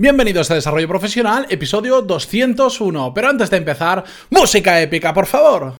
[0.00, 3.12] Bienvenidos a Desarrollo Profesional, episodio 201.
[3.12, 5.74] Pero antes de empezar, música épica, por favor.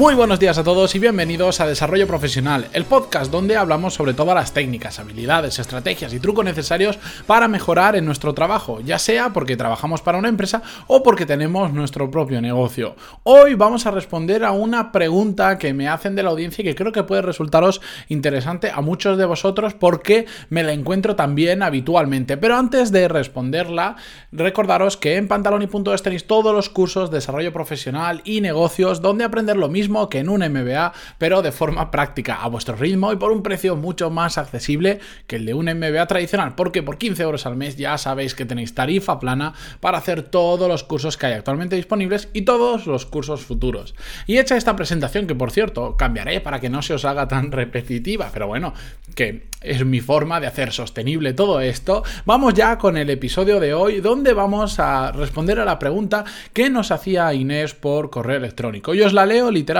[0.00, 4.14] Muy buenos días a todos y bienvenidos a Desarrollo Profesional, el podcast donde hablamos sobre
[4.14, 9.34] todas las técnicas, habilidades, estrategias y trucos necesarios para mejorar en nuestro trabajo, ya sea
[9.34, 12.96] porque trabajamos para una empresa o porque tenemos nuestro propio negocio.
[13.24, 16.74] Hoy vamos a responder a una pregunta que me hacen de la audiencia y que
[16.74, 22.38] creo que puede resultaros interesante a muchos de vosotros porque me la encuentro también habitualmente.
[22.38, 23.96] Pero antes de responderla,
[24.32, 29.58] recordaros que en pantaloni.es tenéis todos los cursos de desarrollo profesional y negocios donde aprender
[29.58, 33.32] lo mismo que en un MBA, pero de forma práctica, a vuestro ritmo y por
[33.32, 37.46] un precio mucho más accesible que el de un MBA tradicional, porque por 15 euros
[37.46, 41.32] al mes ya sabéis que tenéis tarifa plana para hacer todos los cursos que hay
[41.32, 43.94] actualmente disponibles y todos los cursos futuros.
[44.26, 47.50] Y hecha esta presentación, que por cierto cambiaré para que no se os haga tan
[47.50, 48.74] repetitiva, pero bueno,
[49.14, 53.74] que es mi forma de hacer sostenible todo esto, vamos ya con el episodio de
[53.74, 58.94] hoy donde vamos a responder a la pregunta que nos hacía Inés por correo electrónico.
[58.94, 59.79] Y os la leo literalmente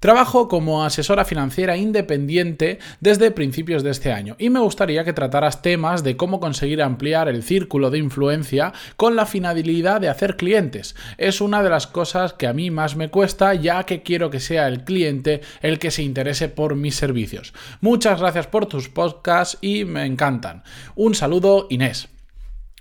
[0.00, 5.60] Trabajo como asesora financiera independiente desde principios de este año y me gustaría que trataras
[5.60, 10.94] temas de cómo conseguir ampliar el círculo de influencia con la finalidad de hacer clientes.
[11.16, 14.38] Es una de las cosas que a mí más me cuesta ya que quiero que
[14.38, 17.52] sea el cliente el que se interese por mis servicios.
[17.80, 20.62] Muchas gracias por tus podcasts y me encantan.
[20.94, 22.08] Un saludo Inés.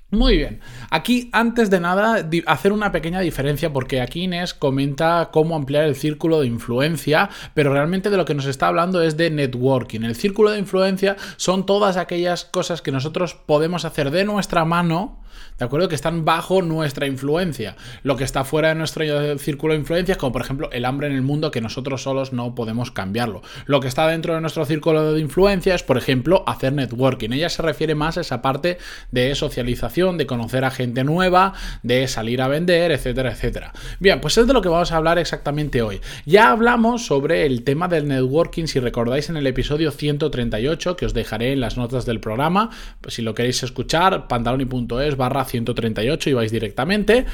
[0.10, 5.54] Muy bien, aquí antes de nada hacer una pequeña diferencia porque aquí Inés comenta cómo
[5.54, 9.30] ampliar el círculo de influencia, pero realmente de lo que nos está hablando es de
[9.32, 10.04] networking.
[10.04, 15.20] El círculo de influencia son todas aquellas cosas que nosotros podemos hacer de nuestra mano
[15.58, 15.88] ¿de acuerdo?
[15.88, 17.76] Que están bajo nuestra influencia.
[18.04, 19.04] Lo que está fuera de nuestro
[19.38, 22.56] círculo de influencia como por ejemplo el hambre en el mundo que nosotros solos no
[22.56, 23.42] podemos cambiarlo.
[23.66, 27.32] Lo que está dentro de nuestro círculo de influencia es, por ejemplo, hacer networking.
[27.32, 28.78] Ella se refiere más a esa parte
[29.12, 33.74] de socialización, de conocer a gente nueva, de salir a vender, etcétera, etcétera.
[34.00, 36.02] Bien, pues es de lo que vamos a hablar exactamente hoy.
[36.26, 41.14] Ya hablamos sobre el tema del networking, si recordáis en el episodio 138, que os
[41.14, 42.70] dejaré en las notas del programa,
[43.02, 47.26] pues si lo queréis escuchar, pantaloni.es barra 138 y vais directamente,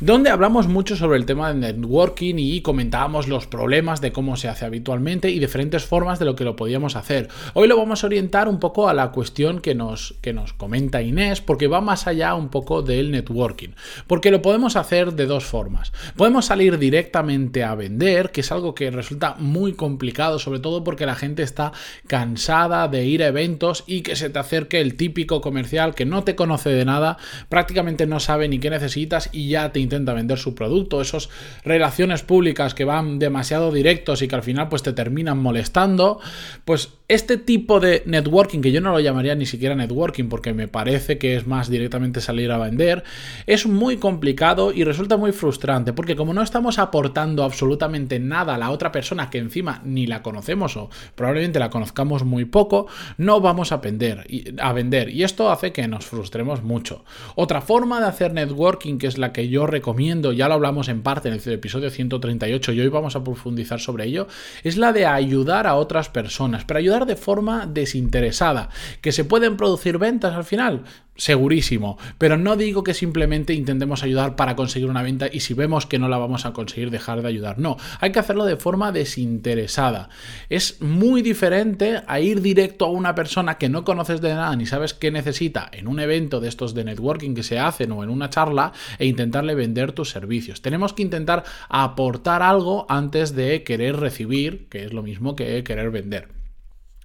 [0.00, 4.48] donde hablamos mucho sobre el tema del networking y comentábamos los problemas de cómo se
[4.48, 7.28] hace habitualmente y diferentes formas de lo que lo podíamos hacer.
[7.52, 11.02] Hoy lo vamos a orientar un poco a la cuestión que nos, que nos comenta
[11.02, 13.70] Inés, porque va más allá un poco del networking,
[14.06, 15.92] porque lo podemos hacer de dos formas.
[16.16, 21.04] Podemos salir directamente a vender, que es algo que resulta muy complicado, sobre todo porque
[21.04, 21.72] la gente está
[22.06, 26.24] cansada de ir a eventos y que se te acerque el típico comercial que no
[26.24, 27.18] te conoce de nada,
[27.48, 31.00] prácticamente no sabe ni qué necesitas y ya te intenta vender su producto.
[31.00, 31.28] Esas
[31.64, 36.20] relaciones públicas que van demasiado directos y que al final pues te terminan molestando.
[36.64, 40.68] Pues este tipo de networking, que yo no lo llamaría ni siquiera networking porque me
[40.68, 43.04] parece que es más directamente salir a vender,
[43.46, 48.58] es muy complicado y resulta muy frustrante porque como no estamos aportando absolutamente nada a
[48.58, 52.86] la otra persona que encima ni la conocemos o probablemente la conozcamos muy poco,
[53.18, 54.26] no vamos a, vender,
[54.58, 57.04] a vender y esto hace que nos frustremos mucho.
[57.34, 61.02] Otra forma de hacer networking, que es la que yo recomiendo, ya lo hablamos en
[61.02, 64.26] parte en el episodio 138 y hoy vamos a profundizar sobre ello,
[64.62, 68.70] es la de ayudar a otras personas, pero ayudar de forma desinteresada.
[69.00, 70.84] ¿Que se pueden producir ventas al final?
[71.16, 75.86] segurísimo, pero no digo que simplemente intentemos ayudar para conseguir una venta y si vemos
[75.86, 77.58] que no la vamos a conseguir dejar de ayudar.
[77.58, 80.08] No, hay que hacerlo de forma desinteresada.
[80.48, 84.66] Es muy diferente a ir directo a una persona que no conoces de nada ni
[84.66, 87.03] sabes qué necesita en un evento de estos de networking
[87.34, 90.62] que se hacen o en una charla e intentarle vender tus servicios.
[90.62, 95.90] Tenemos que intentar aportar algo antes de querer recibir, que es lo mismo que querer
[95.90, 96.43] vender.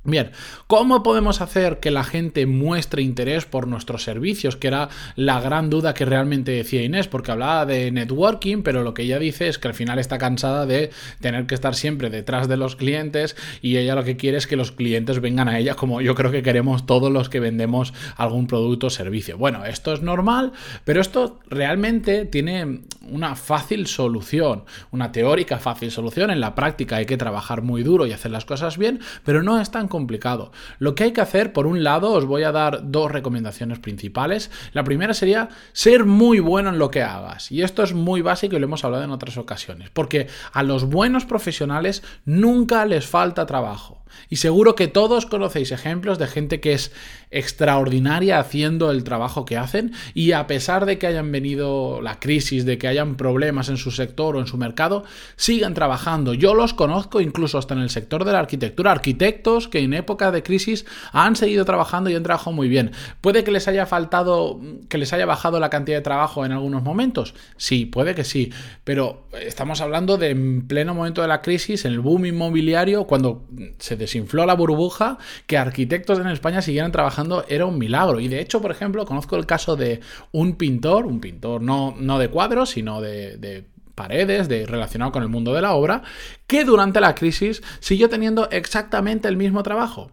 [0.05, 0.31] Bien,
[0.67, 4.55] ¿cómo podemos hacer que la gente muestre interés por nuestros servicios?
[4.55, 4.87] Que era
[5.17, 9.19] la gran duda que realmente decía Inés, porque hablaba de networking, pero lo que ella
[9.19, 12.77] dice es que al final está cansada de tener que estar siempre detrás de los
[12.77, 16.15] clientes y ella lo que quiere es que los clientes vengan a ella como yo
[16.15, 19.37] creo que queremos todos los que vendemos algún producto o servicio.
[19.37, 20.53] Bueno, esto es normal,
[20.85, 26.29] pero esto realmente tiene una fácil solución, una teórica fácil solución.
[26.31, 29.59] En la práctica hay que trabajar muy duro y hacer las cosas bien, pero no
[29.59, 30.51] es tan complicado.
[30.79, 34.49] Lo que hay que hacer, por un lado, os voy a dar dos recomendaciones principales.
[34.73, 37.51] La primera sería ser muy bueno en lo que hagas.
[37.51, 39.89] Y esto es muy básico y lo hemos hablado en otras ocasiones.
[39.89, 43.99] Porque a los buenos profesionales nunca les falta trabajo.
[44.29, 46.91] Y seguro que todos conocéis ejemplos de gente que es
[47.31, 52.65] extraordinaria haciendo el trabajo que hacen y a pesar de que hayan venido la crisis,
[52.65, 55.03] de que hayan problemas en su sector o en su mercado,
[55.35, 56.33] siguen trabajando.
[56.33, 60.31] Yo los conozco incluso hasta en el sector de la arquitectura, arquitectos que en época
[60.31, 62.91] de crisis han seguido trabajando y han trabajado muy bien.
[63.21, 66.83] Puede que les haya faltado, que les haya bajado la cantidad de trabajo en algunos
[66.83, 67.33] momentos.
[67.57, 68.51] Sí, puede que sí,
[68.83, 73.45] pero estamos hablando de en pleno momento de la crisis, en el boom inmobiliario, cuando
[73.79, 75.17] se desinfló la burbuja,
[75.47, 78.19] que arquitectos en España siguieran trabajando era un milagro.
[78.19, 79.99] Y de hecho, por ejemplo, conozco el caso de
[80.31, 83.65] un pintor, un pintor no, no de cuadros, sino de,
[83.99, 86.03] paredes, de, relacionado con el mundo de la obra,
[86.47, 90.09] que durante la crisis siguió teniendo exactamente el mismo trabajo.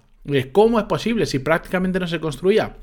[0.51, 2.75] ¿Cómo es posible si prácticamente no se construía?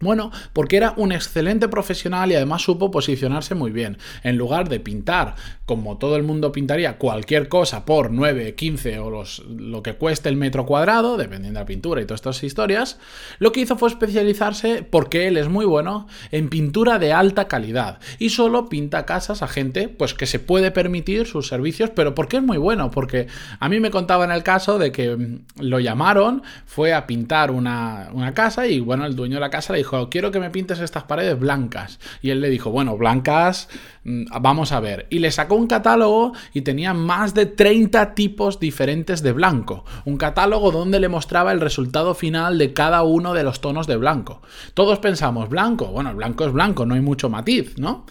[0.00, 3.96] Bueno, porque era un excelente profesional y además supo posicionarse muy bien.
[4.22, 5.36] En lugar de pintar,
[5.66, 10.36] como todo el mundo pintaría, cualquier cosa por 9, 15 o lo que cueste el
[10.36, 12.98] metro cuadrado, dependiendo de la pintura y todas estas historias,
[13.38, 18.00] lo que hizo fue especializarse, porque él es muy bueno, en pintura de alta calidad.
[18.18, 22.38] Y solo pinta casas a gente pues, que se puede permitir sus servicios, pero porque
[22.38, 23.28] es muy bueno, porque
[23.60, 27.52] a mí me contaba en el caso de que mm, lo llamaron, fue a pintar
[27.52, 30.50] una, una casa y bueno, el dueño de la casa le dijo, quiero que me
[30.50, 32.00] pintes estas paredes blancas.
[32.22, 33.68] Y él le dijo, bueno, blancas,
[34.04, 35.06] mm, vamos a ver.
[35.10, 39.84] Y le sacó un catálogo y tenía más de 30 tipos diferentes de blanco.
[40.04, 43.96] Un catálogo donde le mostraba el resultado final de cada uno de los tonos de
[43.96, 44.42] blanco.
[44.72, 48.06] Todos pensamos, blanco, bueno, blanco es blanco, no hay mucho matiz, ¿no?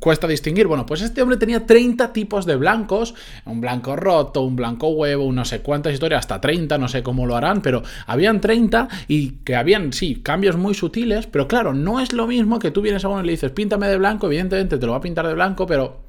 [0.00, 0.66] Cuesta distinguir.
[0.66, 3.14] Bueno, pues este hombre tenía 30 tipos de blancos,
[3.46, 7.26] un blanco roto, un blanco huevo, no sé cuántas historias, hasta 30, no sé cómo
[7.26, 12.12] lo harán, pero habían 30 y que habían, sí, cambios sutiles, pero claro, no es
[12.12, 14.86] lo mismo que tú vienes a uno y le dices, píntame de blanco, evidentemente te
[14.86, 16.03] lo va a pintar de blanco, pero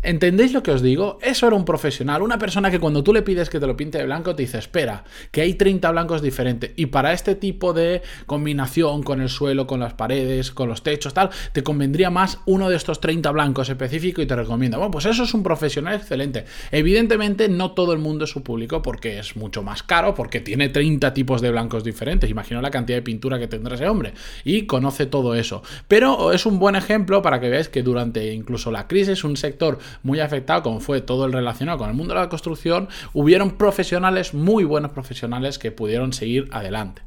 [0.00, 1.18] ¿Entendéis lo que os digo?
[1.22, 3.98] Eso era un profesional, una persona que cuando tú le pides que te lo pinte
[3.98, 5.02] de blanco te dice, espera,
[5.32, 9.80] que hay 30 blancos diferentes y para este tipo de combinación con el suelo, con
[9.80, 14.22] las paredes, con los techos, tal, te convendría más uno de estos 30 blancos específico
[14.22, 14.78] y te recomienda.
[14.78, 16.44] Bueno, pues eso es un profesional excelente.
[16.70, 20.68] Evidentemente no todo el mundo es su público porque es mucho más caro, porque tiene
[20.68, 22.30] 30 tipos de blancos diferentes.
[22.30, 24.14] Imagino la cantidad de pintura que tendrá ese hombre
[24.44, 25.64] y conoce todo eso.
[25.88, 29.80] Pero es un buen ejemplo para que veáis que durante incluso la crisis un sector
[30.02, 34.34] muy afectado, como fue todo el relacionado con el mundo de la construcción, hubieron profesionales,
[34.34, 37.02] muy buenos profesionales, que pudieron seguir adelante.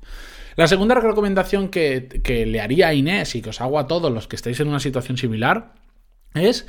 [0.56, 4.12] La segunda recomendación que, que le haría a Inés y que os hago a todos
[4.12, 5.74] los que estáis en una situación similar
[6.34, 6.68] es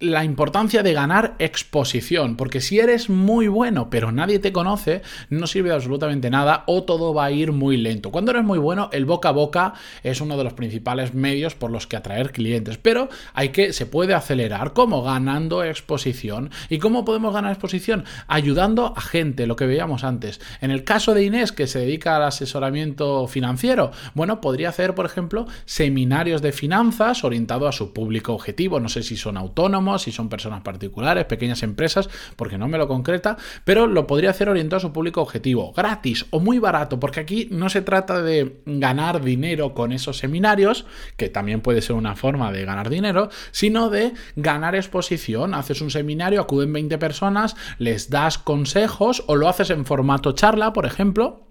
[0.00, 5.46] la importancia de ganar exposición, porque si eres muy bueno pero nadie te conoce, no
[5.46, 8.10] sirve absolutamente nada o todo va a ir muy lento.
[8.10, 11.70] Cuando eres muy bueno, el boca a boca es uno de los principales medios por
[11.70, 16.50] los que atraer clientes, pero hay que se puede acelerar como ganando exposición.
[16.70, 18.04] ¿Y cómo podemos ganar exposición?
[18.26, 20.40] Ayudando a gente, lo que veíamos antes.
[20.62, 25.04] En el caso de Inés que se dedica al asesoramiento financiero, bueno, podría hacer, por
[25.04, 30.12] ejemplo, seminarios de finanzas orientado a su público objetivo, no sé si son autónomos si
[30.12, 34.78] son personas particulares, pequeñas empresas, porque no me lo concreta, pero lo podría hacer orientado
[34.78, 39.22] a su público objetivo, gratis o muy barato, porque aquí no se trata de ganar
[39.22, 44.12] dinero con esos seminarios, que también puede ser una forma de ganar dinero, sino de
[44.36, 45.54] ganar exposición.
[45.54, 50.72] Haces un seminario, acuden 20 personas, les das consejos o lo haces en formato charla,
[50.72, 51.46] por ejemplo,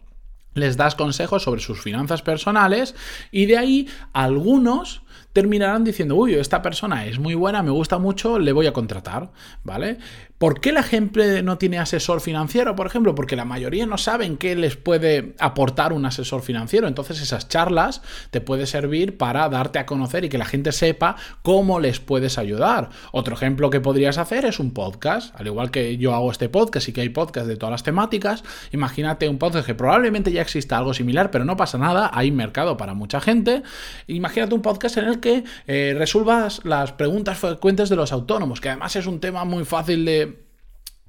[0.53, 2.95] les das consejos sobre sus finanzas personales
[3.31, 5.03] y de ahí algunos
[5.33, 9.31] terminarán diciendo, uy, esta persona es muy buena, me gusta mucho, le voy a contratar,
[9.63, 9.97] ¿vale?
[10.39, 13.13] ¿Por qué la gente no tiene asesor financiero, por ejemplo?
[13.13, 16.87] Porque la mayoría no saben qué les puede aportar un asesor financiero.
[16.87, 18.01] Entonces esas charlas
[18.31, 22.37] te puede servir para darte a conocer y que la gente sepa cómo les puedes
[22.37, 22.89] ayudar.
[23.11, 25.37] Otro ejemplo que podrías hacer es un podcast.
[25.37, 28.45] Al igual que yo hago este podcast y que hay podcasts de todas las temáticas,
[28.71, 32.77] imagínate un podcast que probablemente ya exista algo similar, pero no pasa nada, hay mercado
[32.77, 33.61] para mucha gente.
[34.07, 38.69] Imagínate un podcast en el que eh, resuelvas las preguntas frecuentes de los autónomos, que
[38.69, 40.48] además es un tema muy fácil de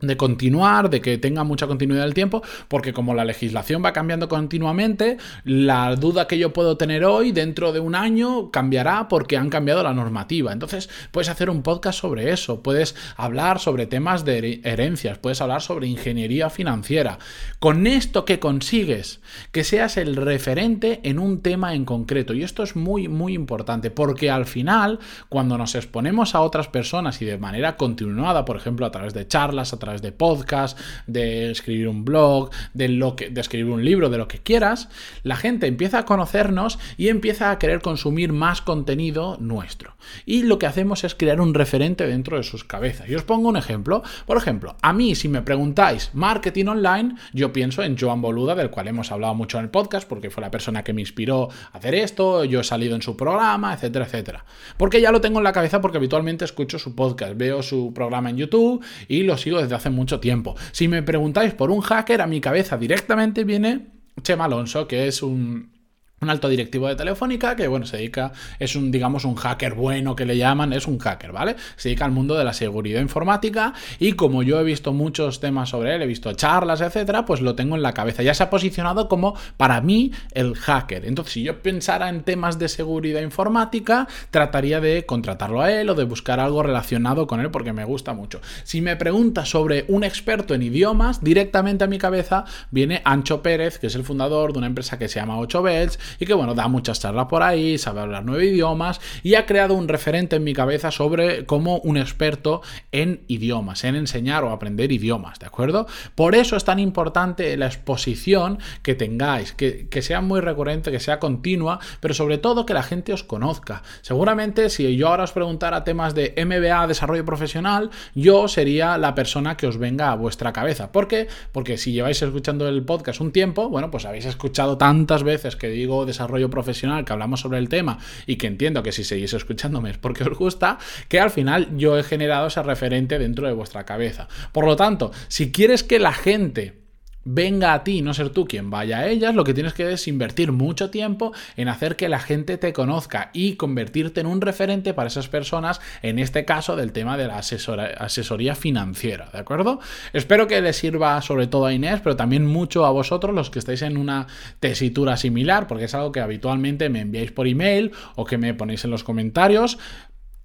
[0.00, 4.28] de continuar, de que tenga mucha continuidad del tiempo, porque como la legislación va cambiando
[4.28, 9.50] continuamente, la duda que yo puedo tener hoy, dentro de un año, cambiará porque han
[9.50, 10.52] cambiado la normativa.
[10.52, 15.62] Entonces, puedes hacer un podcast sobre eso, puedes hablar sobre temas de herencias, puedes hablar
[15.62, 17.18] sobre ingeniería financiera.
[17.58, 19.20] Con esto que consigues,
[19.52, 22.34] que seas el referente en un tema en concreto.
[22.34, 27.20] Y esto es muy, muy importante, porque al final, cuando nos exponemos a otras personas
[27.22, 31.50] y de manera continuada, por ejemplo, a través de charlas, a través de podcast, de
[31.50, 34.88] escribir un blog, de, lo que, de escribir un libro, de lo que quieras,
[35.22, 39.96] la gente empieza a conocernos y empieza a querer consumir más contenido nuestro.
[40.24, 43.08] Y lo que hacemos es crear un referente dentro de sus cabezas.
[43.08, 44.02] Y os pongo un ejemplo.
[44.26, 48.70] Por ejemplo, a mí si me preguntáis marketing online, yo pienso en Joan Boluda, del
[48.70, 51.78] cual hemos hablado mucho en el podcast, porque fue la persona que me inspiró a
[51.78, 54.44] hacer esto, yo he salido en su programa, etcétera, etcétera.
[54.76, 58.30] Porque ya lo tengo en la cabeza porque habitualmente escucho su podcast, veo su programa
[58.30, 60.54] en YouTube y lo sigo desde hace mucho tiempo.
[60.72, 63.86] Si me preguntáis por un hacker, a mi cabeza directamente viene
[64.22, 65.79] Chema Alonso, que es un
[66.20, 70.14] un alto directivo de Telefónica que, bueno, se dedica, es un, digamos, un hacker bueno
[70.14, 71.56] que le llaman, es un hacker, ¿vale?
[71.76, 75.70] Se dedica al mundo de la seguridad informática y como yo he visto muchos temas
[75.70, 78.22] sobre él, he visto charlas, etcétera, pues lo tengo en la cabeza.
[78.22, 81.06] Ya se ha posicionado como, para mí, el hacker.
[81.06, 85.94] Entonces, si yo pensara en temas de seguridad informática, trataría de contratarlo a él o
[85.94, 88.42] de buscar algo relacionado con él porque me gusta mucho.
[88.64, 93.78] Si me pregunta sobre un experto en idiomas, directamente a mi cabeza viene Ancho Pérez,
[93.78, 96.54] que es el fundador de una empresa que se llama 8 Bells y que bueno,
[96.54, 100.44] da muchas charlas por ahí, sabe hablar nueve idiomas y ha creado un referente en
[100.44, 102.62] mi cabeza sobre como un experto
[102.92, 105.86] en idiomas, en enseñar o aprender idiomas, ¿de acuerdo?
[106.14, 111.00] Por eso es tan importante la exposición que tengáis, que, que sea muy recurrente, que
[111.00, 113.82] sea continua, pero sobre todo que la gente os conozca.
[114.02, 119.56] Seguramente si yo ahora os preguntara temas de MBA, desarrollo profesional, yo sería la persona
[119.56, 120.92] que os venga a vuestra cabeza.
[120.92, 121.28] ¿Por qué?
[121.52, 125.68] Porque si lleváis escuchando el podcast un tiempo, bueno, pues habéis escuchado tantas veces que
[125.68, 129.90] digo desarrollo profesional, que hablamos sobre el tema y que entiendo que si seguís escuchándome
[129.90, 130.78] es porque os gusta,
[131.08, 134.28] que al final yo he generado ese referente dentro de vuestra cabeza.
[134.52, 136.79] Por lo tanto, si quieres que la gente
[137.24, 140.08] venga a ti, no ser tú quien vaya a ellas, lo que tienes que es
[140.08, 144.94] invertir mucho tiempo en hacer que la gente te conozca y convertirte en un referente
[144.94, 149.80] para esas personas, en este caso del tema de la asesoría financiera, ¿de acuerdo?
[150.12, 153.58] Espero que les sirva sobre todo a Inés, pero también mucho a vosotros los que
[153.58, 154.26] estáis en una
[154.58, 158.84] tesitura similar, porque es algo que habitualmente me enviáis por email o que me ponéis
[158.84, 159.78] en los comentarios.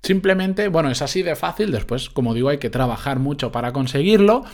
[0.04, 4.46] Simplemente, bueno, es así de fácil, después, como digo, hay que trabajar mucho para conseguirlo,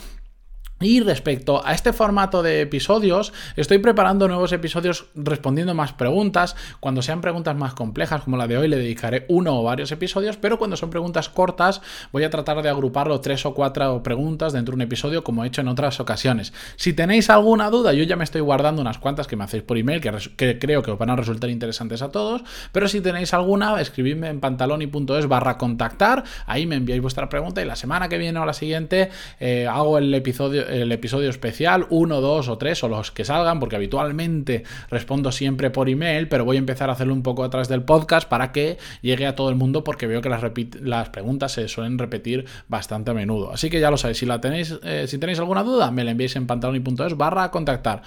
[0.84, 6.56] y respecto a este formato de episodios, estoy preparando nuevos episodios respondiendo más preguntas.
[6.80, 10.36] Cuando sean preguntas más complejas, como la de hoy, le dedicaré uno o varios episodios,
[10.36, 11.80] pero cuando son preguntas cortas,
[12.12, 15.48] voy a tratar de agruparlo tres o cuatro preguntas dentro de un episodio, como he
[15.48, 16.52] hecho en otras ocasiones.
[16.76, 19.78] Si tenéis alguna duda, yo ya me estoy guardando unas cuantas que me hacéis por
[19.78, 23.80] email, que, creo que os van a resultar interesantes a todos, pero si tenéis alguna,
[23.80, 28.38] escribidme en pantaloni.es barra contactar, ahí me enviáis vuestra pregunta y la semana que viene
[28.38, 29.10] o la siguiente
[29.40, 33.60] eh, hago el episodio el episodio especial, uno, dos o tres o los que salgan,
[33.60, 37.68] porque habitualmente respondo siempre por email, pero voy a empezar a hacerlo un poco atrás
[37.68, 40.42] del podcast para que llegue a todo el mundo, porque veo que las,
[40.80, 43.52] las preguntas se suelen repetir bastante a menudo.
[43.52, 46.12] Así que ya lo sabéis, si, la tenéis, eh, si tenéis alguna duda, me la
[46.12, 48.02] enviáis en pantaloni.es barra contactar.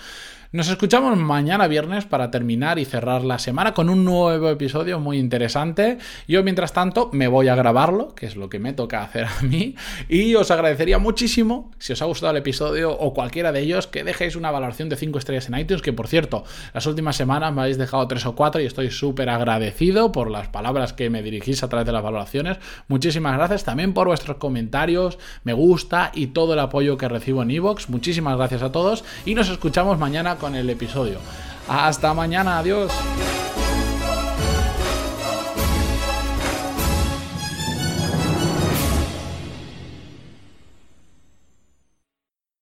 [0.56, 5.18] Nos escuchamos mañana viernes para terminar y cerrar la semana con un nuevo episodio muy
[5.18, 5.98] interesante.
[6.30, 9.42] Yo mientras tanto me voy a grabarlo, que es lo que me toca hacer a
[9.42, 9.76] mí,
[10.08, 14.06] y os agradecería muchísimo, si os ha gustado el episodio o cualquiera de ellos, que
[14.06, 17.60] dejéis una valoración de 5 estrellas en iTunes, que por cierto, las últimas semanas me
[17.60, 21.64] habéis dejado 3 o 4 y estoy súper agradecido por las palabras que me dirigís
[21.64, 22.60] a través de las valoraciones.
[22.88, 27.52] Muchísimas gracias también por vuestros comentarios, me gusta y todo el apoyo que recibo en
[27.52, 27.90] iVoox.
[27.90, 31.18] Muchísimas gracias a todos y nos escuchamos mañana con el episodio.
[31.68, 32.92] Hasta mañana, adiós.